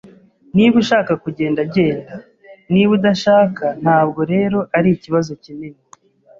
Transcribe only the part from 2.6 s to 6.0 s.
Niba udashaka, ntabwo rero ari ikibazo kinini.